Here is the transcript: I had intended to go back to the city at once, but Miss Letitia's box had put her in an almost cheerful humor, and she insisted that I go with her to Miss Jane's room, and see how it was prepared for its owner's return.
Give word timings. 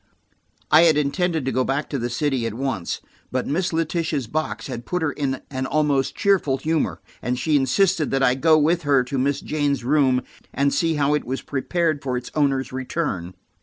I 0.71 0.85
had 0.85 0.97
intended 0.97 1.45
to 1.45 1.51
go 1.51 1.63
back 1.63 1.87
to 1.91 1.99
the 1.99 2.09
city 2.09 2.47
at 2.47 2.55
once, 2.55 3.01
but 3.31 3.45
Miss 3.45 3.71
Letitia's 3.71 4.25
box 4.25 4.65
had 4.65 4.83
put 4.87 5.03
her 5.03 5.11
in 5.11 5.41
an 5.51 5.67
almost 5.67 6.15
cheerful 6.15 6.57
humor, 6.57 6.99
and 7.21 7.37
she 7.37 7.55
insisted 7.55 8.09
that 8.09 8.23
I 8.23 8.33
go 8.33 8.57
with 8.57 8.81
her 8.81 9.03
to 9.03 9.19
Miss 9.19 9.41
Jane's 9.41 9.83
room, 9.83 10.23
and 10.55 10.73
see 10.73 10.95
how 10.95 11.13
it 11.13 11.23
was 11.23 11.43
prepared 11.43 12.01
for 12.01 12.17
its 12.17 12.31
owner's 12.33 12.71
return. 12.73 13.35